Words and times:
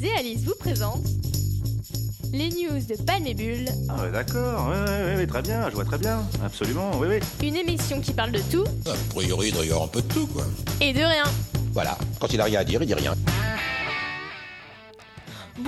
Et 0.00 0.12
Alice 0.12 0.44
vous 0.44 0.54
présentent 0.54 1.06
les 2.32 2.50
news 2.50 2.78
de 2.88 3.02
Panébule. 3.02 3.68
Ah 3.88 4.02
ouais, 4.02 4.12
d'accord, 4.12 4.68
ouais, 4.68 4.90
ouais, 4.90 5.16
ouais, 5.16 5.26
très 5.26 5.42
bien, 5.42 5.68
je 5.68 5.74
vois 5.74 5.84
très 5.84 5.98
bien, 5.98 6.22
absolument, 6.44 6.92
oui, 7.00 7.08
oui. 7.10 7.46
Une 7.46 7.56
émission 7.56 8.00
qui 8.00 8.12
parle 8.12 8.30
de 8.30 8.40
tout. 8.50 8.64
A 8.86 8.94
priori, 9.12 9.48
il 9.48 9.54
doit 9.54 9.64
y 9.64 9.70
avoir 9.70 9.84
un 9.84 9.88
peu 9.88 10.00
de 10.00 10.06
tout, 10.06 10.26
quoi. 10.28 10.44
Et 10.80 10.92
de 10.92 11.00
rien. 11.00 11.24
Voilà, 11.72 11.98
quand 12.20 12.32
il 12.32 12.40
a 12.40 12.44
rien 12.44 12.60
à 12.60 12.64
dire, 12.64 12.80
il 12.82 12.86
dit 12.86 12.94
rien. 12.94 13.14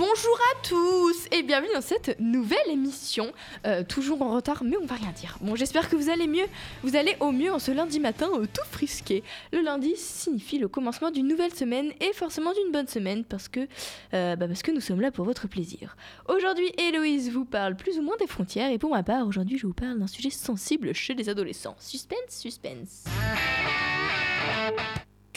Bonjour 0.01 0.39
à 0.55 0.67
tous 0.67 1.27
et 1.31 1.43
bienvenue 1.43 1.75
dans 1.75 1.83
cette 1.83 2.19
nouvelle 2.19 2.71
émission. 2.71 3.35
Euh, 3.67 3.85
toujours 3.85 4.23
en 4.23 4.35
retard, 4.35 4.65
mais 4.65 4.79
on 4.83 4.87
va 4.87 4.95
rien 4.95 5.13
dire. 5.13 5.37
Bon, 5.43 5.57
j'espère 5.57 5.91
que 5.91 5.97
vous 5.97 6.09
allez 6.09 6.27
mieux. 6.27 6.47
Vous 6.83 6.97
allez 6.97 7.19
au 7.21 7.33
mieux 7.33 7.53
en 7.53 7.59
ce 7.59 7.71
lundi 7.71 8.01
matin 8.01 8.31
euh, 8.33 8.47
tout 8.47 8.65
frisqué. 8.71 9.23
Le 9.53 9.61
lundi 9.61 9.93
signifie 9.97 10.57
le 10.57 10.69
commencement 10.69 11.11
d'une 11.11 11.29
nouvelle 11.29 11.53
semaine 11.53 11.93
et 12.01 12.15
forcément 12.15 12.55
d'une 12.55 12.73
bonne 12.73 12.89
semaine 12.89 13.25
parce 13.25 13.49
que, 13.49 13.69
euh, 14.15 14.37
bah 14.37 14.49
parce 14.49 14.63
que 14.63 14.71
nous 14.71 14.81
sommes 14.81 15.03
là 15.03 15.11
pour 15.11 15.27
votre 15.27 15.49
plaisir. 15.49 15.95
Aujourd'hui, 16.31 16.73
Héloïse 16.79 17.31
vous 17.31 17.45
parle 17.45 17.77
plus 17.77 17.99
ou 17.99 18.03
moins 18.03 18.17
des 18.19 18.27
frontières 18.27 18.71
et 18.71 18.79
pour 18.79 18.93
ma 18.93 19.03
part, 19.03 19.27
aujourd'hui, 19.27 19.59
je 19.59 19.67
vous 19.67 19.75
parle 19.75 19.99
d'un 19.99 20.07
sujet 20.07 20.31
sensible 20.31 20.95
chez 20.95 21.13
les 21.13 21.29
adolescents. 21.29 21.77
Suspense, 21.79 22.31
suspense. 22.31 23.05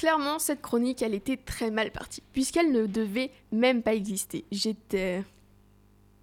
Clairement, 0.04 0.38
cette 0.38 0.62
chronique, 0.62 1.02
elle 1.02 1.14
était 1.14 1.38
très 1.38 1.72
mal 1.72 1.90
partie, 1.90 2.22
puisqu'elle 2.34 2.74
ne 2.74 2.88
devait 2.88 3.32
même 3.54 3.82
pas 3.82 3.94
exister. 3.94 4.44
J'étais... 4.52 5.24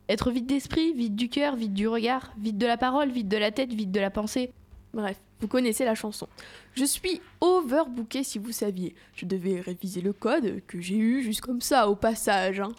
Être 0.07 0.31
vide 0.31 0.45
d'esprit, 0.45 0.93
vide 0.93 1.17
du 1.17 1.31
cœur, 1.31 1.57
vide 1.57 1.73
du 1.73 1.89
regard, 1.89 2.31
vide 2.37 2.59
de 2.59 2.67
la 2.67 2.77
parole, 2.77 3.11
vide 3.11 3.29
de 3.29 3.39
la 3.39 3.53
tête, 3.53 3.73
vide 3.73 3.91
de 3.91 3.99
la 3.99 4.11
pensée. 4.11 4.53
Bref, 4.93 5.19
vous 5.41 5.49
connaissez 5.49 5.87
la 5.87 5.95
chanson. 5.95 6.29
Je 6.75 6.85
suis 6.85 7.23
overbooké 7.41 8.23
si 8.23 8.39
vous 8.39 8.53
saviez. 8.53 8.95
Je 9.15 9.25
devais 9.25 9.63
réviser 9.63 10.03
le 10.03 10.13
code 10.13 10.61
que 10.67 10.79
j'ai 10.79 10.99
eu 10.99 11.23
juste 11.23 11.41
comme 11.41 11.63
ça 11.63 11.89
au 11.89 11.97
passage. 11.97 12.61
hein. 12.61 12.73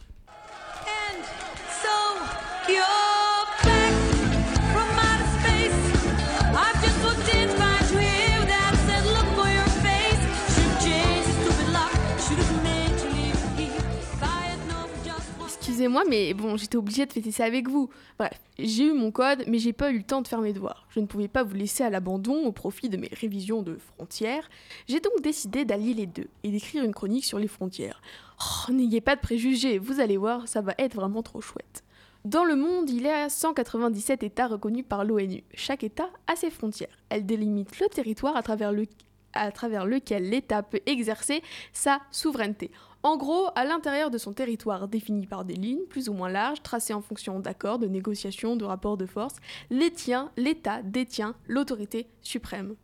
Excusez-moi, 15.81 16.03
mais 16.07 16.35
bon, 16.35 16.57
j'étais 16.57 16.77
obligée 16.77 17.07
de 17.07 17.11
fêter 17.11 17.31
ça 17.31 17.43
avec 17.43 17.67
vous. 17.67 17.89
Bref, 18.19 18.39
j'ai 18.59 18.83
eu 18.83 18.93
mon 18.93 19.09
code, 19.09 19.43
mais 19.47 19.57
j'ai 19.57 19.73
pas 19.73 19.89
eu 19.89 19.97
le 19.97 20.03
temps 20.03 20.21
de 20.21 20.27
faire 20.27 20.39
mes 20.39 20.53
devoirs. 20.53 20.85
Je 20.91 20.99
ne 20.99 21.07
pouvais 21.07 21.27
pas 21.27 21.41
vous 21.41 21.55
laisser 21.55 21.83
à 21.83 21.89
l'abandon 21.89 22.45
au 22.45 22.51
profit 22.51 22.87
de 22.87 22.97
mes 22.97 23.09
révisions 23.11 23.63
de 23.63 23.77
frontières. 23.77 24.47
J'ai 24.87 24.99
donc 24.99 25.23
décidé 25.23 25.65
d'allier 25.65 25.95
les 25.95 26.05
deux 26.05 26.27
et 26.43 26.51
d'écrire 26.51 26.83
une 26.83 26.93
chronique 26.93 27.25
sur 27.25 27.39
les 27.39 27.47
frontières. 27.47 27.99
Oh, 28.39 28.71
N'ayez 28.71 29.01
pas 29.01 29.15
de 29.15 29.21
préjugés, 29.21 29.79
vous 29.79 29.99
allez 29.99 30.17
voir, 30.17 30.47
ça 30.47 30.61
va 30.61 30.75
être 30.77 30.93
vraiment 30.93 31.23
trop 31.23 31.41
chouette. 31.41 31.83
Dans 32.25 32.43
le 32.43 32.55
monde, 32.55 32.87
il 32.91 33.01
y 33.01 33.09
a 33.09 33.27
197 33.27 34.21
États 34.21 34.45
reconnus 34.45 34.85
par 34.87 35.03
l'ONU. 35.03 35.43
Chaque 35.55 35.83
État 35.83 36.11
a 36.27 36.35
ses 36.35 36.51
frontières. 36.51 36.95
Elles 37.09 37.25
délimitent 37.25 37.79
le 37.79 37.87
territoire 37.87 38.37
à 38.37 38.43
travers 38.43 38.71
lequel 38.71 40.29
l'État 40.29 40.61
peut 40.61 40.81
exercer 40.85 41.41
sa 41.73 42.01
souveraineté. 42.11 42.69
En 43.03 43.17
gros, 43.17 43.47
à 43.55 43.65
l'intérieur 43.65 44.11
de 44.11 44.19
son 44.19 44.31
territoire 44.31 44.87
défini 44.87 45.25
par 45.25 45.43
des 45.43 45.55
lignes 45.55 45.85
plus 45.89 46.07
ou 46.07 46.13
moins 46.13 46.29
larges, 46.29 46.61
tracées 46.61 46.93
en 46.93 47.01
fonction 47.01 47.39
d'accords, 47.39 47.79
de 47.79 47.87
négociations, 47.87 48.55
de 48.55 48.65
rapports 48.65 48.97
de 48.97 49.07
force, 49.07 49.37
l'État 49.71 50.81
détient 50.83 51.35
l'autorité 51.47 52.07
suprême. 52.21 52.75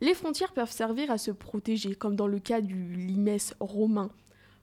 Les 0.00 0.14
frontières 0.14 0.52
peuvent 0.52 0.70
servir 0.70 1.10
à 1.10 1.18
se 1.18 1.32
protéger, 1.32 1.94
comme 1.94 2.14
dans 2.14 2.26
le 2.28 2.38
cas 2.38 2.60
du 2.60 2.94
limes 2.94 3.36
romain. 3.58 4.10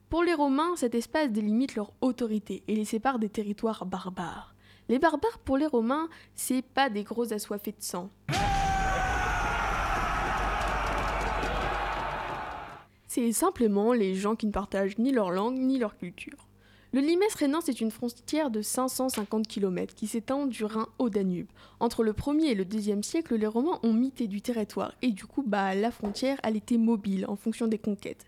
Pour 0.08 0.22
les 0.22 0.34
Romains, 0.34 0.76
cet 0.76 0.94
espace 0.94 1.30
délimite 1.30 1.74
leur 1.74 1.92
autorité 2.02 2.62
et 2.68 2.76
les 2.76 2.84
sépare 2.84 3.18
des 3.18 3.30
territoires 3.30 3.86
barbares. 3.86 4.54
Les 4.88 4.98
barbares, 4.98 5.38
pour 5.38 5.56
les 5.56 5.66
Romains, 5.66 6.08
c'est 6.34 6.62
pas 6.62 6.90
des 6.90 7.02
gros 7.02 7.32
assoiffés 7.32 7.72
de 7.72 7.82
sang. 7.82 8.10
C'est 13.14 13.32
simplement 13.32 13.92
les 13.92 14.14
gens 14.14 14.36
qui 14.36 14.46
ne 14.46 14.52
partagent 14.52 14.96
ni 14.96 15.12
leur 15.12 15.30
langue 15.30 15.58
ni 15.58 15.78
leur 15.78 15.98
culture. 15.98 16.48
Le 16.94 17.02
limes 17.02 17.20
rhénan, 17.38 17.60
c'est 17.62 17.82
une 17.82 17.90
frontière 17.90 18.50
de 18.50 18.62
550 18.62 19.46
km 19.46 19.94
qui 19.94 20.06
s'étend 20.06 20.46
du 20.46 20.64
Rhin 20.64 20.88
au 20.98 21.10
Danube. 21.10 21.48
Entre 21.78 22.04
le 22.04 22.14
1er 22.14 22.46
et 22.46 22.54
le 22.54 22.64
2e 22.64 23.02
siècle, 23.02 23.34
les 23.34 23.46
Romains 23.46 23.78
ont 23.82 23.92
mité 23.92 24.28
du 24.28 24.40
territoire 24.40 24.94
et 25.02 25.10
du 25.10 25.26
coup, 25.26 25.44
bah, 25.46 25.74
la 25.74 25.90
frontière, 25.90 26.40
elle 26.42 26.56
était 26.56 26.78
mobile 26.78 27.26
en 27.28 27.36
fonction 27.36 27.66
des 27.66 27.76
conquêtes. 27.76 28.24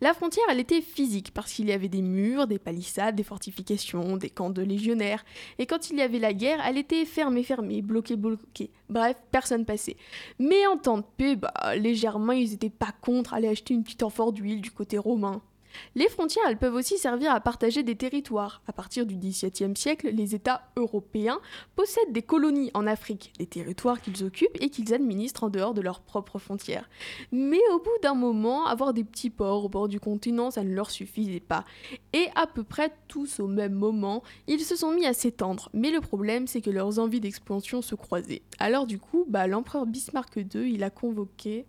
La 0.00 0.14
frontière, 0.14 0.44
elle 0.48 0.60
était 0.60 0.80
physique 0.80 1.32
parce 1.34 1.52
qu'il 1.52 1.66
y 1.68 1.72
avait 1.72 1.88
des 1.88 2.02
murs, 2.02 2.46
des 2.46 2.60
palissades, 2.60 3.16
des 3.16 3.24
fortifications, 3.24 4.16
des 4.16 4.30
camps 4.30 4.50
de 4.50 4.62
légionnaires. 4.62 5.24
Et 5.58 5.66
quand 5.66 5.90
il 5.90 5.96
y 5.96 6.02
avait 6.02 6.20
la 6.20 6.32
guerre, 6.32 6.60
elle 6.64 6.78
était 6.78 7.04
fermée, 7.04 7.42
fermée, 7.42 7.82
bloquée, 7.82 8.14
bloquée. 8.14 8.70
Bref, 8.88 9.16
personne 9.32 9.64
passait. 9.64 9.96
Mais 10.38 10.66
en 10.68 10.76
temps 10.76 10.98
de 10.98 11.04
paix, 11.16 11.34
bah, 11.34 11.52
les 11.76 11.96
Germains, 11.96 12.34
ils 12.34 12.54
étaient 12.54 12.70
pas 12.70 12.94
contre 13.00 13.34
aller 13.34 13.48
acheter 13.48 13.74
une 13.74 13.82
petite 13.82 14.04
amphore 14.04 14.32
d'huile 14.32 14.60
du 14.60 14.70
côté 14.70 14.98
romain. 14.98 15.42
Les 15.94 16.08
frontières, 16.08 16.44
elles 16.48 16.58
peuvent 16.58 16.74
aussi 16.74 16.98
servir 16.98 17.32
à 17.32 17.40
partager 17.40 17.82
des 17.82 17.96
territoires. 17.96 18.62
À 18.66 18.72
partir 18.72 19.06
du 19.06 19.16
XVIIe 19.16 19.76
siècle, 19.76 20.10
les 20.12 20.34
États 20.34 20.62
européens 20.76 21.40
possèdent 21.76 22.12
des 22.12 22.22
colonies 22.22 22.70
en 22.74 22.86
Afrique, 22.86 23.32
des 23.38 23.46
territoires 23.46 24.00
qu'ils 24.00 24.24
occupent 24.24 24.60
et 24.60 24.70
qu'ils 24.70 24.94
administrent 24.94 25.44
en 25.44 25.50
dehors 25.50 25.74
de 25.74 25.80
leurs 25.80 26.00
propres 26.00 26.38
frontières. 26.38 26.88
Mais 27.32 27.60
au 27.72 27.78
bout 27.78 27.98
d'un 28.02 28.14
moment, 28.14 28.66
avoir 28.66 28.92
des 28.94 29.04
petits 29.04 29.30
ports 29.30 29.64
au 29.64 29.68
bord 29.68 29.88
du 29.88 30.00
continent, 30.00 30.50
ça 30.50 30.64
ne 30.64 30.74
leur 30.74 30.90
suffisait 30.90 31.40
pas. 31.40 31.64
Et 32.12 32.28
à 32.34 32.46
peu 32.46 32.64
près 32.64 32.92
tous 33.08 33.40
au 33.40 33.46
même 33.46 33.74
moment, 33.74 34.22
ils 34.46 34.60
se 34.60 34.76
sont 34.76 34.92
mis 34.92 35.06
à 35.06 35.12
s'étendre. 35.12 35.70
Mais 35.72 35.90
le 35.90 36.00
problème, 36.00 36.46
c'est 36.46 36.60
que 36.60 36.70
leurs 36.70 36.98
envies 36.98 37.20
d'expansion 37.20 37.82
se 37.82 37.94
croisaient. 37.94 38.42
Alors 38.58 38.86
du 38.86 38.98
coup, 38.98 39.24
bah, 39.28 39.46
l'empereur 39.46 39.86
Bismarck 39.86 40.36
II, 40.36 40.72
il 40.72 40.82
a 40.82 40.90
convoqué... 40.90 41.66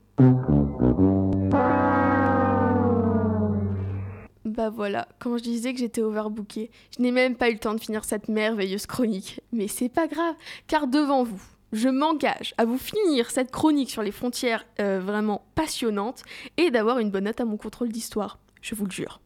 Bah 4.60 4.70
voilà, 4.70 5.08
quand 5.20 5.38
je 5.38 5.44
disais 5.44 5.72
que 5.72 5.80
j'étais 5.80 6.02
overbooké, 6.02 6.70
je 6.94 7.02
n'ai 7.02 7.12
même 7.12 7.38
pas 7.38 7.50
eu 7.50 7.54
le 7.54 7.60
temps 7.60 7.74
de 7.74 7.80
finir 7.80 8.04
cette 8.04 8.28
merveilleuse 8.28 8.88
chronique. 8.88 9.40
Mais 9.54 9.70
c'est 9.70 9.88
pas 9.88 10.06
grave, 10.06 10.36
car 10.68 10.88
devant 10.88 11.24
vous, 11.24 11.42
je 11.72 11.88
m'engage 11.88 12.54
à 12.58 12.66
vous 12.66 12.78
finir 12.78 13.32
cette 13.32 13.52
chronique 13.52 13.90
sur 13.90 14.04
les 14.04 14.12
frontières 14.12 14.66
euh, 14.82 15.00
vraiment 15.00 15.46
passionnante 15.56 16.24
et 16.58 16.72
d'avoir 16.72 17.00
une 17.00 17.10
bonne 17.10 17.24
note 17.24 17.40
à 17.40 17.46
mon 17.46 17.56
contrôle 17.56 17.88
d'histoire. 17.88 18.38
Je 18.62 18.76
vous 18.76 18.84
le 18.84 18.92
jure. 18.92 19.22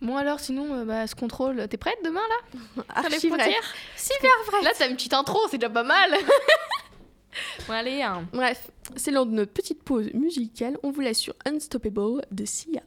Bon 0.00 0.16
alors, 0.16 0.40
sinon, 0.40 0.74
euh, 0.74 0.84
bah, 0.86 1.06
ce 1.06 1.14
contrôle, 1.14 1.68
t'es 1.68 1.76
prête 1.76 1.98
demain 2.02 2.22
là? 2.30 2.82
Sur 3.02 3.10
les 3.10 3.18
frontières? 3.28 3.74
Super 3.94 4.30
vrai 4.46 4.62
Là, 4.62 4.70
t'as 4.78 4.88
une 4.88 4.96
petite 4.96 5.12
intro, 5.12 5.38
c'est 5.50 5.58
déjà 5.58 5.68
pas 5.68 5.84
mal 5.84 6.14
Bon 7.66 7.74
allez, 7.74 8.02
hein. 8.02 8.26
Bref, 8.32 8.70
c'est 8.96 9.10
lors 9.10 9.26
de 9.26 9.32
notre 9.32 9.52
petite 9.52 9.82
pause 9.82 10.12
musicale, 10.14 10.78
on 10.82 10.90
vous 10.90 11.00
laisse 11.00 11.18
sur 11.18 11.34
Unstoppable 11.44 12.24
de 12.30 12.44
Sia. 12.44 12.82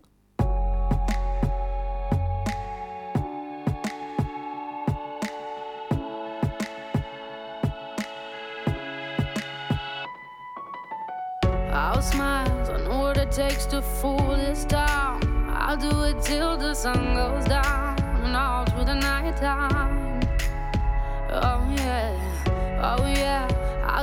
I'll 11.73 12.01
smile, 12.01 12.47
I 12.69 12.83
know 12.83 12.99
what 13.01 13.17
it 13.17 13.31
takes 13.31 13.65
to 13.67 13.81
fool 13.81 14.35
this 14.35 14.65
town. 14.65 15.19
I'll 15.49 15.77
do 15.77 16.03
it 16.03 16.21
till 16.21 16.57
the 16.57 16.73
sun 16.73 17.13
goes 17.13 17.45
down 17.45 17.99
and 18.23 18.35
all 18.35 18.65
through 18.65 18.85
the 18.85 18.95
night 18.95 19.35
time. 19.37 20.19
Oh 21.29 21.61
yeah, 21.75 22.13
oh 22.81 23.05
yeah, 23.05 23.46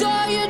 saw 0.00 0.24
you 0.28 0.49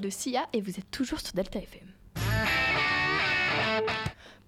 De 0.00 0.10
Sia 0.10 0.46
et 0.52 0.60
vous 0.60 0.70
êtes 0.70 0.90
toujours 0.90 1.20
sur 1.20 1.32
Delta 1.32 1.58
FM. 1.58 1.86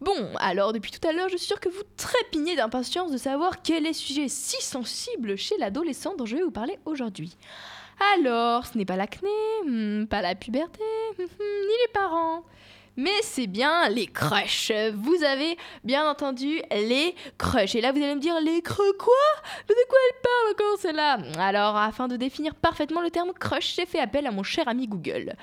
Bon, 0.00 0.29
alors 0.37 0.73
depuis 0.73 0.91
tout 0.91 1.06
à 1.06 1.12
l'heure, 1.12 1.29
je 1.29 1.37
suis 1.37 1.46
sûre 1.46 1.61
que 1.61 1.69
vous 1.69 1.82
trépignez 1.96 2.56
d'impatience 2.56 3.11
de 3.11 3.17
savoir 3.17 3.62
quel 3.62 3.87
est 3.87 3.88
le 3.88 3.94
sujet 3.94 4.29
si 4.29 4.62
sensible 4.62 5.37
chez 5.37 5.56
l'adolescent 5.56 6.14
dont 6.17 6.26
je 6.26 6.37
vais 6.37 6.43
vous 6.43 6.50
parler 6.50 6.79
aujourd'hui. 6.85 7.37
Alors, 8.17 8.67
ce 8.67 8.76
n'est 8.76 8.85
pas 8.85 8.96
l'acné, 8.96 9.31
hmm, 9.67 10.06
pas 10.06 10.20
la 10.20 10.35
puberté, 10.35 10.82
ni 11.19 11.25
les 11.29 11.93
parents. 11.93 12.44
Mais 12.96 13.23
c'est 13.23 13.46
bien 13.46 13.88
les 13.88 14.06
crushs. 14.06 14.70
Vous 14.94 15.25
avez 15.25 15.56
bien 15.82 16.08
entendu 16.08 16.62
les 16.70 17.14
crushs. 17.38 17.75
Et 17.75 17.81
là, 17.81 17.91
vous 17.91 17.99
allez 18.02 18.14
me 18.14 18.20
dire 18.20 18.41
les 18.41 18.62
crushs 18.62 18.96
quoi? 18.99 19.14
Mais 19.69 19.75
de 19.75 19.88
quoi 19.88 19.99
elle 20.08 20.20
parle 20.23 20.52
encore 20.52 20.79
celle-là? 20.79 21.19
Alors, 21.43 21.76
afin 21.76 22.06
de 22.06 22.17
définir 22.17 22.55
parfaitement 22.55 23.00
le 23.00 23.11
terme 23.11 23.32
crush, 23.32 23.75
j'ai 23.75 23.87
fait 23.87 23.99
appel 23.99 24.26
à 24.26 24.31
mon 24.31 24.43
cher 24.43 24.69
ami 24.69 24.87
Google. 24.87 25.35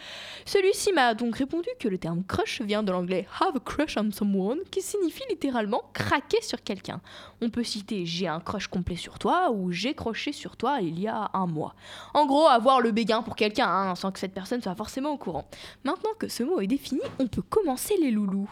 Celui-ci 0.45 0.93
m'a 0.93 1.13
donc 1.13 1.35
répondu 1.35 1.67
que 1.79 1.87
le 1.87 1.97
terme 1.97 2.23
crush 2.23 2.61
vient 2.61 2.83
de 2.83 2.91
l'anglais 2.91 3.27
have 3.39 3.55
a 3.55 3.59
crush 3.59 3.97
on 3.97 4.11
someone, 4.11 4.59
qui 4.71 4.81
signifie 4.81 5.23
littéralement 5.29 5.83
craquer 5.93 6.41
sur 6.41 6.63
quelqu'un. 6.63 7.01
On 7.41 7.49
peut 7.49 7.63
citer 7.63 8.05
j'ai 8.05 8.27
un 8.27 8.39
crush 8.39 8.67
complet 8.67 8.95
sur 8.95 9.19
toi 9.19 9.51
ou 9.51 9.71
j'ai 9.71 9.93
croché 9.93 10.31
sur 10.31 10.55
toi 10.55 10.79
il 10.81 10.99
y 10.99 11.07
a 11.07 11.29
un 11.33 11.47
mois. 11.47 11.75
En 12.13 12.25
gros, 12.25 12.47
avoir 12.47 12.81
le 12.81 12.91
béguin 12.91 13.21
pour 13.21 13.35
quelqu'un 13.35 13.67
hein, 13.67 13.95
sans 13.95 14.11
que 14.11 14.19
cette 14.19 14.33
personne 14.33 14.61
soit 14.61 14.75
forcément 14.75 15.11
au 15.11 15.17
courant. 15.17 15.47
Maintenant 15.83 16.11
que 16.17 16.27
ce 16.27 16.43
mot 16.43 16.61
est 16.61 16.67
défini, 16.67 17.01
on 17.19 17.27
peut 17.27 17.40
commencer 17.49 17.95
les 17.99 18.11
loulous. 18.11 18.49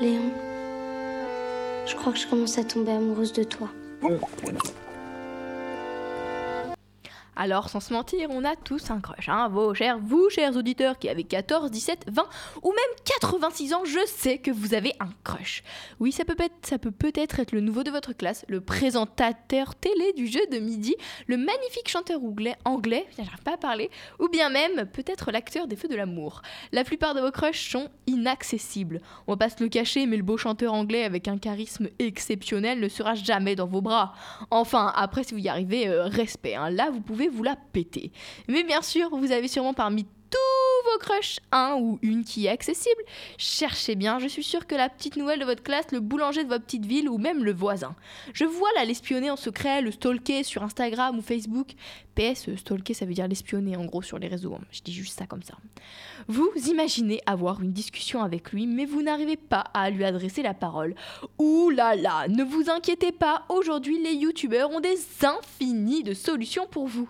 Léon, 0.00 0.30
je 1.86 1.94
crois 1.96 2.12
que 2.12 2.18
je 2.18 2.26
commence 2.26 2.58
à 2.58 2.64
tomber 2.64 2.92
amoureuse 2.92 3.32
de 3.32 3.44
toi. 3.44 3.68
Alors, 7.34 7.70
sans 7.70 7.80
se 7.80 7.94
mentir, 7.94 8.28
on 8.30 8.44
a 8.44 8.56
tous 8.56 8.90
un 8.90 9.00
crush. 9.00 9.30
Hein. 9.30 9.48
Vos 9.48 9.72
chers, 9.72 9.98
vous, 9.98 10.28
chers 10.28 10.54
auditeurs 10.54 10.98
qui 10.98 11.08
avez 11.08 11.24
14, 11.24 11.70
17, 11.70 12.04
20 12.08 12.24
ou 12.62 12.68
même 12.68 13.04
86 13.06 13.72
ans, 13.72 13.84
je 13.86 14.04
sais 14.06 14.36
que 14.36 14.50
vous 14.50 14.74
avez 14.74 14.92
un 15.00 15.08
crush. 15.24 15.62
Oui, 15.98 16.12
ça 16.12 16.26
peut 16.26 16.36
être, 16.38 16.54
ça 16.62 16.76
peut 16.76 16.90
peut-être 16.90 17.40
être 17.40 17.52
le 17.52 17.62
nouveau 17.62 17.84
de 17.84 17.90
votre 17.90 18.12
classe, 18.12 18.44
le 18.48 18.60
présentateur 18.60 19.74
télé 19.76 20.12
du 20.12 20.26
jeu 20.26 20.40
de 20.50 20.58
midi, 20.58 20.94
le 21.26 21.38
magnifique 21.38 21.88
chanteur 21.88 22.22
anglais, 22.22 22.54
anglais, 22.66 23.06
j'arrive 23.16 23.42
pas 23.42 23.54
à 23.54 23.56
parler, 23.56 23.90
ou 24.18 24.28
bien 24.28 24.50
même 24.50 24.84
peut-être 24.92 25.30
l'acteur 25.32 25.66
des 25.66 25.76
Feux 25.76 25.88
de 25.88 25.96
l'amour. 25.96 26.42
La 26.70 26.84
plupart 26.84 27.14
de 27.14 27.20
vos 27.22 27.30
crushs 27.30 27.70
sont 27.70 27.88
inaccessibles. 28.06 29.00
On 29.26 29.32
va 29.32 29.36
pas 29.38 29.48
se 29.48 29.62
le 29.62 29.70
cacher, 29.70 30.04
mais 30.04 30.18
le 30.18 30.22
beau 30.22 30.36
chanteur 30.36 30.74
anglais 30.74 31.04
avec 31.04 31.28
un 31.28 31.38
charisme 31.38 31.88
exceptionnel 31.98 32.78
ne 32.78 32.88
sera 32.88 33.14
jamais 33.14 33.56
dans 33.56 33.66
vos 33.66 33.80
bras. 33.80 34.12
Enfin, 34.50 34.92
après, 34.94 35.24
si 35.24 35.32
vous 35.32 35.40
y 35.40 35.48
arrivez, 35.48 35.88
euh, 35.88 36.04
respect. 36.04 36.54
hein. 36.56 36.68
Là, 36.68 36.90
vous 36.90 37.00
pouvez 37.00 37.21
vous 37.28 37.42
la 37.42 37.56
péter. 37.56 38.12
Mais 38.48 38.64
bien 38.64 38.82
sûr, 38.82 39.10
vous 39.16 39.32
avez 39.32 39.48
sûrement 39.48 39.74
parmi 39.74 40.06
crushs 40.98 41.40
un 41.50 41.76
ou 41.78 41.98
une 42.02 42.24
qui 42.24 42.46
est 42.46 42.50
accessible. 42.50 43.02
Cherchez 43.38 43.94
bien, 43.94 44.18
je 44.18 44.26
suis 44.26 44.42
sûre 44.42 44.66
que 44.66 44.74
la 44.74 44.88
petite 44.88 45.16
nouvelle 45.16 45.40
de 45.40 45.44
votre 45.44 45.62
classe, 45.62 45.86
le 45.92 46.00
boulanger 46.00 46.44
de 46.44 46.48
votre 46.48 46.64
petite 46.64 46.86
ville 46.86 47.08
ou 47.08 47.18
même 47.18 47.44
le 47.44 47.52
voisin. 47.52 47.94
Je 48.32 48.44
vois 48.44 48.68
là 48.76 48.84
l'espionner 48.84 49.30
en 49.30 49.36
secret, 49.36 49.82
le 49.82 49.90
stalker 49.90 50.42
sur 50.42 50.62
Instagram 50.62 51.18
ou 51.18 51.22
Facebook. 51.22 51.68
PS, 52.14 52.48
euh, 52.48 52.56
stalker 52.56 52.94
ça 52.94 53.06
veut 53.06 53.14
dire 53.14 53.26
l'espionner 53.26 53.76
en 53.76 53.84
gros 53.84 54.02
sur 54.02 54.18
les 54.18 54.28
réseaux. 54.28 54.56
Je 54.70 54.80
dis 54.82 54.92
juste 54.92 55.18
ça 55.18 55.26
comme 55.26 55.42
ça. 55.42 55.54
Vous 56.28 56.50
imaginez 56.68 57.20
avoir 57.26 57.62
une 57.62 57.72
discussion 57.72 58.22
avec 58.22 58.52
lui, 58.52 58.66
mais 58.66 58.84
vous 58.84 59.02
n'arrivez 59.02 59.36
pas 59.36 59.64
à 59.74 59.90
lui 59.90 60.04
adresser 60.04 60.42
la 60.42 60.54
parole. 60.54 60.94
Ouh 61.38 61.70
là 61.70 61.96
là, 61.96 62.28
ne 62.28 62.44
vous 62.44 62.70
inquiétez 62.70 63.12
pas, 63.12 63.44
aujourd'hui 63.48 64.02
les 64.02 64.14
youtubeurs 64.14 64.70
ont 64.70 64.80
des 64.80 64.98
infinis 65.22 66.02
de 66.02 66.14
solutions 66.14 66.66
pour 66.66 66.86
vous. 66.86 67.08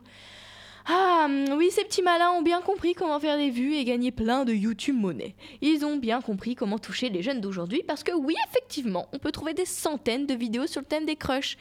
Ah 0.87 1.27
oui, 1.57 1.71
ces 1.71 1.85
petits 1.85 2.03
malins 2.03 2.31
ont 2.33 2.43
bien 2.43 2.61
compris 2.61 2.95
comment 2.95 3.21
faire 3.21 3.37
des 3.37 3.51
vues 3.51 3.75
et 3.75 3.85
gagner 3.85 4.11
plein 4.11 4.45
de 4.45 4.53
YouTube 4.53 4.97
monnaie. 4.97 5.37
Ils 5.61 5.85
ont 5.85 5.97
bien 5.97 6.21
compris 6.21 6.57
comment 6.57 6.79
toucher 6.79 7.09
les 7.09 7.23
jeunes 7.23 7.41
d'aujourd'hui 7.41 7.83
parce 7.87 8.03
que 8.03 8.13
oui, 8.13 8.35
effectivement, 8.49 9.07
on 9.13 9.19
peut 9.19 9.31
trouver 9.31 9.55
des 9.55 9.65
centaines 9.65 10.27
de 10.27 10.35
vidéos 10.35 10.67
sur 10.67 10.81
le 10.81 10.87
thème 10.87 11.07
des 11.07 11.17
crushs. 11.17 11.57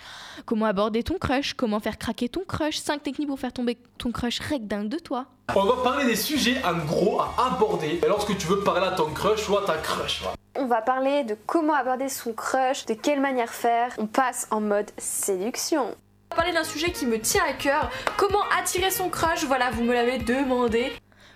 Comment 0.46 0.66
aborder 0.66 1.04
ton 1.04 1.18
crush, 1.18 1.54
comment 1.54 1.80
faire 1.80 2.00
craquer 2.00 2.30
ton 2.30 2.44
crush, 2.48 2.78
5 2.78 3.04
techniques 3.04 3.28
pour 3.28 3.40
faire 3.40 3.54
tomber 3.54 3.78
ton 3.98 4.12
crush 4.12 4.40
rec 4.40 4.68
dingue 4.68 4.90
de 4.90 4.98
toi. 4.98 5.28
On 5.56 5.66
va 5.66 5.84
parler 5.84 6.06
des 6.06 6.16
sujets 6.16 6.58
en 6.63 6.84
gros 6.86 7.20
à 7.20 7.54
aborder 7.54 8.00
lorsque 8.08 8.36
tu 8.38 8.48
veux 8.48 8.62
parler 8.62 8.88
à 8.88 8.92
ton 8.92 9.12
crush 9.12 9.48
ou 9.50 9.58
à 9.58 9.66
ta 9.66 9.78
crush. 9.78 10.24
On 10.56 10.66
va 10.66 10.82
parler 10.82 11.24
de 11.24 11.36
comment 11.46 11.74
aborder 11.74 12.10
son 12.10 12.34
crush, 12.34 12.86
de 12.86 12.94
quelle 12.94 13.20
manière 13.22 13.50
faire. 13.50 13.94
On 13.98 14.08
passe 14.08 14.48
en 14.51 14.62
mode 14.62 14.90
séduction. 14.98 15.96
Parler 16.36 16.54
d'un 16.54 16.64
sujet 16.64 16.92
qui 16.92 17.06
me 17.06 17.20
tient 17.20 17.44
à 17.48 17.54
cœur, 17.54 17.92
comment 18.18 18.44
attirer 18.58 18.90
son 18.90 19.10
crush, 19.10 19.44
voilà, 19.44 19.70
vous 19.72 19.84
me 19.84 19.94
l'avez 19.94 20.18
demandé. 20.18 20.94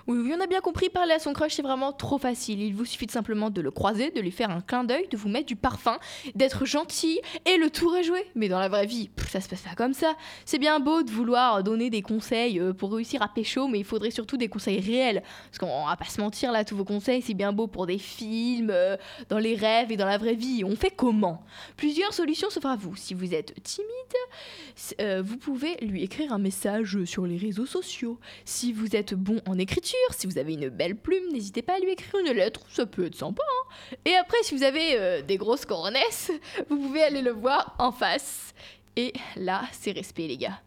Oui, 0.08 0.32
on 0.38 0.40
a 0.40 0.46
bien 0.46 0.62
compris, 0.62 0.90
parler 0.90 1.14
à 1.14 1.20
son 1.20 1.34
crush, 1.34 1.54
c'est 1.54 1.64
vraiment 1.64 1.92
trop 1.92 2.20
facile. 2.20 2.62
Il 2.62 2.76
vous 2.76 2.86
suffit 2.86 3.08
simplement 3.10 3.50
de 3.50 3.60
le 3.60 3.72
croiser, 3.72 4.12
de 4.12 4.22
lui 4.22 4.30
faire 4.30 4.52
un 4.52 4.62
clin 4.62 4.84
d'œil, 4.84 5.08
de 5.10 5.18
vous 5.18 5.30
mettre 5.30 5.48
du 5.48 5.56
parfum, 5.56 5.98
d'être 6.36 6.64
gentil, 6.64 7.20
et 7.46 7.58
le 7.58 7.72
tour 7.72 7.96
est 7.96 8.04
joué. 8.04 8.24
Mais 8.36 8.48
dans 8.48 8.60
la 8.60 8.70
vraie 8.70 8.86
vie, 8.86 9.10
ça 9.28 9.42
se 9.42 9.50
passe 9.50 9.62
pas 9.62 9.74
comme 9.76 9.94
ça. 9.94 10.16
C'est 10.46 10.60
bien 10.60 10.80
beau 10.80 11.02
de 11.02 11.10
vouloir 11.10 11.64
donner 11.64 11.90
des 11.90 12.04
conseils 12.04 12.60
euh, 12.60 12.72
pour 12.72 12.94
réussir 12.94 13.24
à 13.24 13.28
pécho, 13.28 13.68
mais 13.68 13.80
il 13.80 13.84
faudrait 13.84 14.12
surtout 14.12 14.38
des 14.38 14.48
conseils 14.48 14.80
réels. 14.80 15.24
Parce 15.46 15.58
qu'on 15.58 15.88
va 15.88 15.98
pas 15.98 16.06
se 16.06 16.22
mentir 16.22 16.52
là, 16.52 16.64
tous 16.64 16.76
vos 16.76 16.86
conseils, 16.86 17.24
c'est 17.24 17.34
bien 17.34 17.52
beau 17.52 17.66
pour 17.66 17.88
des 17.88 17.98
films, 17.98 18.70
euh, 18.70 18.98
dans 19.30 19.40
les 19.40 19.56
rêves 19.56 19.92
et 19.92 19.98
dans 19.98 20.06
la 20.06 20.20
vraie 20.20 20.36
vie. 20.36 20.64
On 20.64 20.76
fait 20.76 20.92
comment? 20.92 21.42
Plusieurs 21.78 22.14
solutions 22.14 22.52
s'offrent 22.52 22.68
à 22.68 22.76
vous. 22.76 22.96
Si 22.96 23.16
vous 23.16 23.34
êtes 23.34 23.60
timide, 23.64 23.90
euh, 25.02 25.24
vous 25.26 25.38
pouvez 25.38 25.78
lui 25.82 26.04
écrire 26.04 26.32
un 26.32 26.38
message 26.38 27.04
sur 27.06 27.26
les 27.26 27.38
réseaux 27.38 27.66
sociaux. 27.66 28.20
Si 28.46 28.72
vous 28.72 28.96
êtes 28.96 29.16
bon 29.16 29.42
en 29.48 29.58
écriture, 29.58 29.95
si 30.12 30.28
vous 30.28 30.38
avez 30.38 30.54
une 30.54 30.70
belle 30.70 30.96
plume, 30.96 31.32
n'hésitez 31.32 31.62
pas 31.62 31.76
à 31.76 31.80
lui 31.80 31.92
écrire 31.92 32.20
une 32.26 32.32
lettre, 32.34 32.62
ça 32.70 32.86
peut 32.86 33.06
être 33.06 33.16
sympa. 33.16 33.44
hein. 33.44 33.96
Et 34.06 34.16
après, 34.16 34.38
si 34.44 34.56
vous 34.56 34.64
avez 34.64 34.98
euh, 35.00 35.22
des 35.22 35.38
grosses 35.38 35.66
coronesses, 35.66 36.32
vous 36.70 36.78
pouvez 36.78 37.04
aller 37.04 37.22
le 37.22 37.32
voir 37.32 37.76
en 37.80 37.92
face. 37.92 38.54
Et 38.96 39.14
là, 39.36 39.64
c'est 39.72 39.92
respect, 39.92 40.28
les 40.28 40.38
gars. 40.38 40.60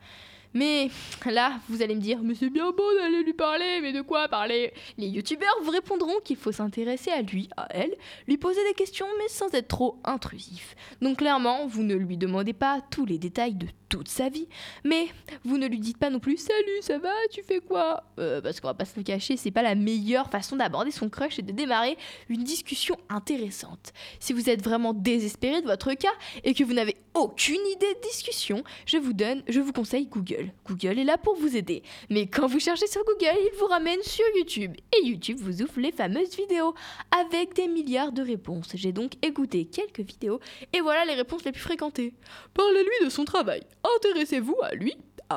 Mais 0.55 0.91
là, 1.27 1.61
vous 1.69 1.83
allez 1.83 1.95
me 1.95 2.01
dire, 2.01 2.21
mais 2.23 2.35
c'est 2.35 2.51
bien 2.51 2.71
beau 2.71 2.95
d'aller 2.97 3.23
lui 3.23 3.35
parler, 3.35 3.81
mais 3.83 3.93
de 3.93 4.01
quoi 4.01 4.29
parler? 4.29 4.73
Les 4.97 5.09
youtubeurs 5.09 5.49
vous 5.63 5.71
répondront 5.71 6.21
qu'il 6.25 6.37
faut 6.37 6.53
s'intéresser 6.53 7.11
à 7.11 7.23
lui, 7.23 7.49
à 7.57 7.67
elle, 7.71 7.95
lui 8.27 8.39
poser 8.39 8.61
des 8.69 8.75
questions, 8.75 9.07
mais 9.19 9.29
sans 9.29 9.53
être 9.55 9.69
trop 9.69 9.99
intrusif. 10.05 10.75
Donc 11.01 11.19
clairement, 11.19 11.67
vous 11.67 11.83
ne 11.83 11.95
lui 11.95 12.17
demandez 12.17 12.53
pas 12.53 12.81
tous 12.91 13.05
les 13.05 13.19
détails 13.19 13.55
de 13.55 13.67
toute 13.89 14.09
sa 14.09 14.29
vie, 14.29 14.49
mais 14.85 15.07
vous 15.45 15.57
ne 15.57 15.67
lui 15.67 15.79
dites 15.81 15.97
pas 15.97 16.11
non 16.11 16.21
plus 16.21 16.37
Salut, 16.37 16.83
ça 16.83 16.99
va? 16.99 17.13
Tu 17.33 17.43
fais 17.43 17.61
quoi? 17.61 18.05
Euh, 18.19 18.41
Parce 18.43 18.61
qu'on 18.61 18.69
va 18.69 18.75
pas 18.75 18.85
se 18.85 18.97
le 18.97 19.03
cacher, 19.03 19.37
c'est 19.37 19.51
pas 19.51 19.63
la 19.63 19.75
meilleure 19.75 20.29
façon 20.31 20.57
d'aborder 20.57 20.91
son 20.91 21.09
crush 21.09 21.39
et 21.39 21.43
de 21.43 21.53
démarrer 21.53 21.97
une 22.29 22.45
discussion 22.45 22.97
intéressante. 23.09 23.93
Si 24.21 24.33
vous 24.33 24.51
êtes 24.51 24.63
vraiment 24.63 24.93
désespéré 24.93 25.63
de 25.63 25.67
votre 25.67 25.95
cas 25.95 26.13
et 26.45 26.55
que 26.55 26.65
vous 26.65 26.75
n'avez 26.75 26.97
aucune 27.15 27.61
idée 27.75 27.95
de 27.95 28.01
discussion, 28.09 28.63
je 28.87 28.99
vous 28.99 29.13
donne, 29.15 29.43
je 29.49 29.61
vous 29.61 29.73
conseille 29.73 30.07
Google. 30.07 30.38
Google 30.67 30.99
est 30.99 31.05
là 31.05 31.19
pour 31.19 31.37
vous 31.37 31.57
aider. 31.57 31.83
Mais 32.11 32.27
quand 32.27 32.47
vous 32.47 32.61
cherchez 32.61 32.87
sur 32.87 33.05
Google, 33.05 33.39
il 33.39 33.59
vous 33.59 33.67
ramène 33.67 34.03
sur 34.03 34.25
YouTube. 34.37 34.75
Et 34.97 35.07
YouTube 35.07 35.39
vous 35.41 35.63
ouvre 35.63 35.81
les 35.81 35.93
fameuses 35.93 36.37
vidéos 36.37 36.75
avec 37.11 37.55
des 37.55 37.69
milliards 37.69 38.13
de 38.13 38.23
réponses. 38.23 38.71
J'ai 38.75 38.93
donc 38.93 39.13
écouté 39.23 39.67
quelques 39.67 40.01
vidéos 40.01 40.41
et 40.73 40.81
voilà 40.81 41.05
les 41.05 41.15
réponses 41.15 41.45
les 41.45 41.53
plus 41.53 41.61
fréquentées. 41.61 42.15
Parlez-lui 42.55 43.05
de 43.05 43.11
son 43.11 43.25
travail. 43.25 43.63
Intéressez-vous 43.97 44.57
à 44.63 44.75
lui, 44.75 44.97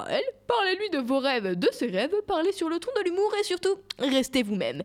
elle. 0.10 0.24
Parlez-lui 0.48 0.90
de 0.90 1.00
vos 1.00 1.20
rêves, 1.20 1.56
de 1.58 1.70
ses 1.72 1.88
rêves. 1.88 2.14
Parlez 2.28 2.52
sur 2.52 2.70
le 2.70 2.80
ton 2.80 2.92
de 2.98 3.04
l'humour 3.04 3.32
et 3.40 3.44
surtout, 3.44 3.76
restez 4.00 4.44
vous-même. 4.44 4.84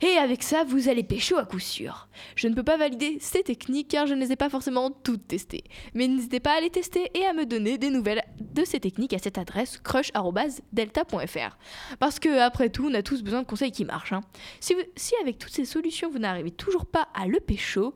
Et 0.00 0.16
avec 0.18 0.42
ça, 0.42 0.64
vous 0.64 0.88
allez 0.88 1.02
pécho 1.02 1.36
à 1.36 1.44
coup 1.44 1.58
sûr. 1.58 2.08
Je 2.36 2.48
ne 2.48 2.54
peux 2.54 2.62
pas 2.62 2.76
valider 2.76 3.18
ces 3.20 3.42
techniques 3.42 3.88
car 3.88 4.06
je 4.06 4.14
ne 4.14 4.20
les 4.20 4.32
ai 4.32 4.36
pas 4.36 4.50
forcément 4.50 4.90
toutes 4.90 5.28
testées. 5.28 5.64
Mais 5.94 6.08
n'hésitez 6.08 6.40
pas 6.40 6.56
à 6.56 6.60
les 6.60 6.70
tester 6.70 7.10
et 7.14 7.24
à 7.26 7.32
me 7.32 7.46
donner 7.46 7.78
des 7.78 7.90
nouvelles 7.90 8.22
de 8.40 8.64
ces 8.64 8.80
techniques 8.80 9.12
à 9.14 9.18
cette 9.18 9.38
adresse 9.38 9.78
crush.delta.fr. 9.78 11.56
Parce 11.98 12.18
que, 12.18 12.38
après 12.40 12.68
tout, 12.70 12.86
on 12.90 12.94
a 12.94 13.02
tous 13.02 13.22
besoin 13.22 13.42
de 13.42 13.46
conseils 13.46 13.72
qui 13.72 13.84
marchent. 13.84 14.12
hein. 14.12 14.22
Si, 14.60 14.74
si 14.96 15.14
avec 15.20 15.38
toutes 15.38 15.52
ces 15.52 15.64
solutions, 15.64 16.10
vous 16.10 16.18
n'arrivez 16.18 16.50
toujours 16.50 16.86
pas 16.86 17.08
à 17.14 17.26
le 17.26 17.40
pécho, 17.40 17.94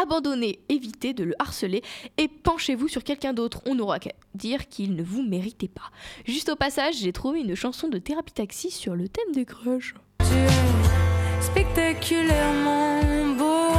abandonnez, 0.00 0.60
évitez 0.68 1.12
de 1.14 1.24
le 1.24 1.34
harceler 1.38 1.82
et 2.18 2.28
penchez-vous 2.28 2.88
sur 2.88 3.04
quelqu'un 3.04 3.32
d'autre. 3.32 3.60
On 3.66 3.74
n'aura 3.74 3.98
qu'à 3.98 4.12
dire 4.34 4.68
qu'il 4.68 4.94
ne 4.94 5.02
vous 5.02 5.22
méritait 5.22 5.68
pas. 5.68 5.90
Juste 6.24 6.48
au 6.48 6.56
passage, 6.56 6.96
j'ai 6.96 7.12
trouvé 7.12 7.40
une 7.40 7.54
chanson 7.54 7.88
de 7.88 7.98
thérapie 7.98 8.32
taxi 8.32 8.70
sur 8.70 8.94
le 8.94 9.08
thème 9.08 9.32
des 9.32 9.44
crushs. 9.44 9.94
Tu 10.18 10.34
es 10.34 11.42
spectaculairement 11.42 13.00
beau 13.36 13.72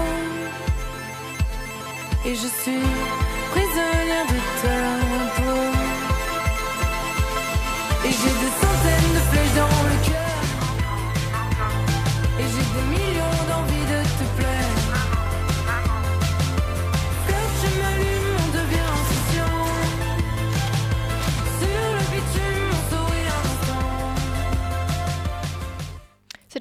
Et 2.25 2.35
je 2.35 2.47
suis 2.47 2.81
prisonnière 3.51 4.27
de 4.27 4.61
ta 4.61 4.92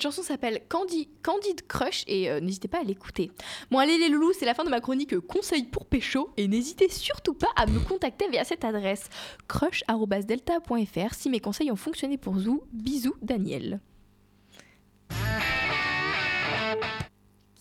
Cette 0.02 0.10
chanson 0.10 0.26
s'appelle 0.26 0.62
Candy, 0.68 1.08
Candid 1.22 1.64
Crush 1.68 2.02
et 2.08 2.28
euh, 2.28 2.40
n'hésitez 2.40 2.66
pas 2.66 2.80
à 2.80 2.82
l'écouter. 2.82 3.30
Bon 3.70 3.78
allez 3.78 3.98
les 3.98 4.08
loulous, 4.08 4.32
c'est 4.32 4.44
la 4.44 4.52
fin 4.52 4.64
de 4.64 4.68
ma 4.68 4.80
chronique 4.80 5.14
euh, 5.14 5.20
conseil 5.20 5.62
pour 5.62 5.86
pécho 5.86 6.30
et 6.36 6.48
n'hésitez 6.48 6.88
surtout 6.88 7.34
pas 7.34 7.50
à 7.54 7.66
me 7.66 7.78
contacter 7.78 8.28
via 8.28 8.42
cette 8.42 8.64
adresse 8.64 9.08
crush@delta.fr 9.46 11.14
si 11.14 11.30
mes 11.30 11.38
conseils 11.38 11.70
ont 11.70 11.76
fonctionné 11.76 12.18
pour 12.18 12.32
vous. 12.32 12.64
Bisous 12.72 13.14
Daniel. 13.22 13.78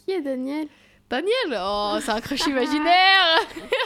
Qui 0.04 0.14
est 0.14 0.22
Daniel? 0.22 0.68
Daniel, 1.12 1.60
oh 1.60 1.98
c'est 2.02 2.10
un 2.10 2.22
crush 2.22 2.48
imaginaire. 2.48 3.38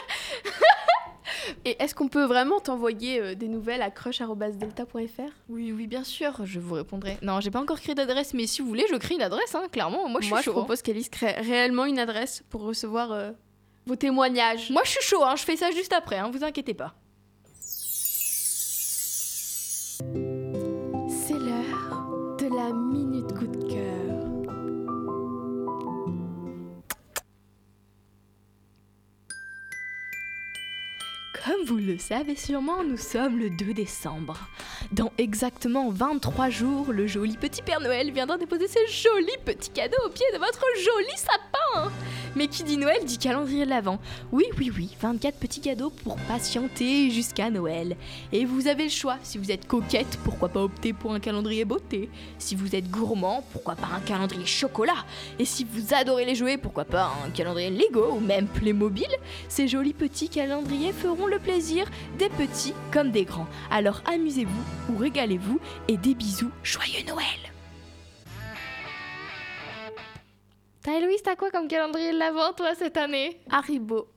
Et 1.67 1.81
est-ce 1.81 1.95
qu'on 1.95 2.07
peut 2.07 2.25
vraiment 2.25 2.59
t'envoyer 2.59 3.19
euh, 3.19 3.33
des 3.35 3.47
nouvelles 3.47 3.81
à 3.81 3.89
crush.delta.fr 3.89 5.31
Oui 5.49 5.71
oui 5.71 5.87
bien 5.87 6.03
sûr, 6.03 6.45
je 6.45 6.59
vous 6.59 6.75
répondrai. 6.75 7.17
Non 7.23 7.39
j'ai 7.39 7.49
pas 7.49 7.59
encore 7.59 7.79
créé 7.79 7.95
d'adresse 7.95 8.33
mais 8.35 8.45
si 8.45 8.61
vous 8.61 8.67
voulez 8.67 8.85
je 8.89 8.95
crée 8.97 9.15
une 9.15 9.23
adresse 9.23 9.55
hein, 9.55 9.63
clairement. 9.71 10.07
Moi 10.07 10.21
je 10.21 10.25
suis 10.25 10.31
Moi, 10.33 10.41
je 10.41 10.45
chaud. 10.45 10.51
hein. 10.51 10.53
propose 10.61 10.81
qu'Alice 10.83 11.09
crée 11.09 11.31
réellement 11.31 11.85
une 11.85 11.97
adresse 11.97 12.43
pour 12.51 12.61
recevoir 12.61 13.11
euh, 13.11 13.31
vos 13.87 13.95
témoignages. 13.95 14.69
Moi 14.69 14.83
je 14.85 14.91
suis 14.91 15.01
chaud, 15.03 15.23
hein, 15.23 15.35
je 15.35 15.43
fais 15.43 15.55
ça 15.55 15.71
juste 15.71 15.91
après, 15.93 16.17
hein, 16.19 16.29
vous 16.31 16.43
inquiétez 16.43 16.75
pas. 16.75 16.93
C'est 21.09 21.33
l'heure 21.33 22.35
de 22.37 22.45
la 22.55 22.71
minute 22.73 23.14
Comme 31.55 31.65
vous 31.65 31.77
le 31.77 31.97
savez 31.97 32.35
sûrement, 32.35 32.83
nous 32.83 32.97
sommes 32.97 33.39
le 33.39 33.49
2 33.49 33.73
décembre. 33.73 34.37
Dans 34.91 35.11
exactement 35.17 35.89
23 35.89 36.49
jours, 36.49 36.91
le 36.91 37.07
joli 37.07 37.37
petit 37.37 37.61
Père 37.61 37.79
Noël 37.79 38.11
viendra 38.11 38.37
déposer 38.37 38.67
ses 38.67 38.85
jolis 38.87 39.37
petits 39.45 39.69
cadeaux 39.69 39.97
au 40.05 40.09
pied 40.09 40.25
de 40.33 40.37
votre 40.37 40.65
joli 40.83 41.15
sapin. 41.15 41.91
Mais 42.35 42.47
qui 42.47 42.63
dit 42.63 42.75
Noël 42.75 43.05
dit 43.05 43.17
calendrier 43.17 43.63
de 43.63 43.69
l'Avent. 43.69 43.99
Oui, 44.33 44.43
oui, 44.57 44.69
oui, 44.75 44.97
24 44.99 45.37
petits 45.37 45.61
cadeaux 45.61 45.89
pour 45.89 46.17
patienter 46.17 47.09
jusqu'à 47.09 47.49
Noël. 47.49 47.95
Et 48.33 48.43
vous 48.43 48.67
avez 48.67 48.83
le 48.83 48.89
choix. 48.89 49.15
Si 49.23 49.37
vous 49.37 49.51
êtes 49.51 49.65
coquette, 49.65 50.19
pourquoi 50.25 50.49
pas 50.49 50.61
opter 50.61 50.91
pour 50.91 51.13
un 51.13 51.21
calendrier 51.21 51.63
beauté? 51.63 52.09
Si 52.37 52.55
vous 52.55 52.75
êtes 52.75 52.89
gourmand, 52.91 53.45
pourquoi 53.53 53.75
pas 53.75 53.87
un 53.95 54.01
calendrier 54.01 54.45
chocolat? 54.45 55.05
Et 55.39 55.45
si 55.45 55.63
vous 55.63 55.93
adorez 55.93 56.25
les 56.25 56.35
jouets, 56.35 56.57
pourquoi 56.57 56.83
pas 56.83 57.13
un 57.25 57.29
calendrier 57.29 57.69
Lego 57.69 58.11
ou 58.11 58.19
même 58.19 58.47
Playmobil? 58.47 59.07
Ces 59.47 59.69
jolis 59.69 59.93
petits 59.93 60.27
calendriers 60.27 60.91
feront 60.91 61.27
le 61.27 61.39
plaisir 61.45 61.85
des 62.17 62.29
petits 62.29 62.73
comme 62.91 63.11
des 63.11 63.23
grands. 63.23 63.47
Alors 63.69 64.01
amusez-vous 64.05 64.63
ou 64.93 64.97
régalez-vous 64.97 65.59
et 65.87 65.97
des 65.97 66.15
bisous. 66.15 66.51
Joyeux 66.63 67.05
Noël 67.07 67.25
T'as 70.81 70.93
Héloïse, 70.93 71.21
t'as 71.23 71.35
quoi 71.35 71.49
comme 71.51 71.67
calendrier 71.67 72.11
de 72.13 72.17
l'Avent 72.17 72.53
toi 72.53 72.75
cette 72.75 72.97
année? 72.97 73.39
Haribo. 73.49 74.07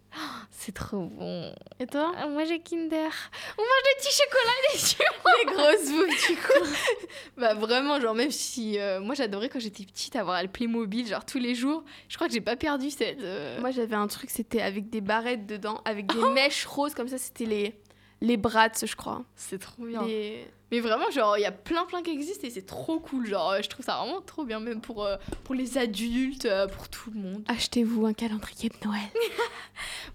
C'est 0.68 0.74
trop 0.74 0.98
bon. 1.06 1.50
Et 1.80 1.86
toi 1.86 2.12
Ah, 2.18 2.26
moi 2.26 2.44
j'ai 2.44 2.58
Kinder. 2.60 3.08
On 3.56 3.62
mange 3.62 3.84
des 3.84 3.96
petits 3.96 4.14
chocolats 4.18 4.60
des 4.74 5.48
Les 5.48 5.54
grosses 5.54 5.90
boules, 5.90 6.08
du 6.28 6.36
coup. 6.36 6.76
Bah 7.38 7.54
vraiment, 7.54 7.98
genre 7.98 8.14
même 8.14 8.30
si... 8.30 8.78
euh, 8.78 9.00
moi 9.00 9.14
j'adorais 9.14 9.48
quand 9.48 9.60
j'étais 9.60 9.84
petite 9.84 10.14
avoir 10.14 10.42
le 10.42 10.48
Playmobil, 10.48 11.06
genre 11.06 11.24
tous 11.24 11.38
les 11.38 11.54
jours. 11.54 11.84
Je 12.10 12.16
crois 12.16 12.26
que 12.26 12.34
j'ai 12.34 12.42
pas 12.42 12.56
perdu 12.56 12.90
cette... 12.90 13.18
euh, 13.22 13.58
Moi, 13.60 13.70
j'avais 13.70 13.96
un 13.96 14.08
truc, 14.08 14.28
c'était 14.28 14.60
avec 14.60 14.90
des 14.90 15.00
barrettes 15.00 15.46
dedans, 15.46 15.80
avec 15.86 16.04
des 16.12 16.22
mèches 16.34 16.66
roses, 16.66 16.92
comme 16.92 17.08
ça, 17.08 17.16
c'était 17.16 17.46
les, 17.46 17.74
les 18.20 18.36
Bratz, 18.36 18.84
je 18.84 18.94
crois. 18.96 19.24
C'est 19.36 19.58
trop 19.58 19.84
bien. 19.86 20.02
Les- 20.04 20.46
Mais 20.70 20.80
vraiment, 20.80 21.10
genre, 21.10 21.38
il 21.38 21.42
y 21.42 21.46
a 21.46 21.52
plein 21.52 21.86
plein 21.86 22.02
qui 22.02 22.10
existent 22.10 22.46
et 22.46 22.50
c'est 22.50 22.66
trop 22.66 22.98
cool. 23.00 23.26
Genre, 23.26 23.52
euh, 23.52 23.60
je 23.62 23.68
trouve 23.70 23.86
ça 23.86 23.96
vraiment 23.96 24.20
trop 24.20 24.44
bien, 24.44 24.60
même 24.60 24.82
pour, 24.82 25.02
euh, 25.06 25.16
pour 25.44 25.54
les 25.54 25.78
adultes, 25.78 26.44
euh, 26.44 26.66
pour 26.66 26.88
tout 26.90 27.10
le 27.14 27.20
monde. 27.20 27.42
Achetez-vous 27.48 28.04
un 28.04 28.12
calendrier 28.12 28.68
de 28.68 28.86
Noël. 28.86 29.00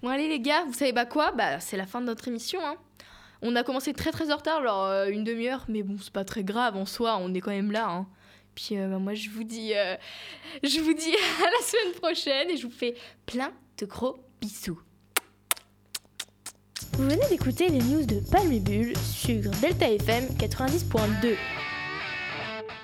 Bon, 0.03 0.09
allez 0.09 0.27
les 0.27 0.41
gars, 0.41 0.65
vous 0.65 0.73
savez 0.73 0.91
pas 0.91 1.05
quoi? 1.05 1.31
Bah, 1.31 1.61
c'est 1.61 1.77
la 1.77 1.85
fin 1.85 2.01
de 2.01 2.05
notre 2.07 2.27
émission, 2.27 2.59
hein. 2.61 2.75
On 3.41 3.55
a 3.55 3.63
commencé 3.63 3.93
très 3.93 4.11
très 4.11 4.33
en 4.33 4.35
retard, 4.35 4.61
genre 4.61 4.83
euh, 4.83 5.07
une 5.07 5.23
demi-heure, 5.23 5.63
mais 5.69 5.81
bon, 5.81 5.95
c'est 6.01 6.11
pas 6.11 6.25
très 6.25 6.43
grave 6.43 6.75
en 6.75 6.85
soi, 6.85 7.17
on 7.21 7.33
est 7.33 7.39
quand 7.39 7.51
même 7.51 7.71
là, 7.71 7.87
hein. 7.87 8.07
Puis 8.53 8.77
euh, 8.77 8.89
bah, 8.89 8.99
moi, 8.99 9.13
je 9.13 9.29
vous 9.29 9.45
dis, 9.45 9.73
euh, 9.73 9.95
je 10.63 10.81
vous 10.81 10.93
dis 10.93 11.15
à 11.15 11.45
la 11.45 11.65
semaine 11.65 11.93
prochaine 12.01 12.49
et 12.49 12.57
je 12.57 12.67
vous 12.67 12.73
fais 12.73 12.95
plein 13.25 13.53
de 13.77 13.85
gros 13.85 14.17
bisous. 14.41 14.81
Vous 16.97 17.03
venez 17.05 17.25
d'écouter 17.29 17.69
les 17.69 17.79
news 17.79 18.05
de 18.05 18.19
Palme 18.29 18.51
sur 19.01 19.51
Delta 19.61 19.89
FM 19.89 20.25
90.2. 20.37 21.37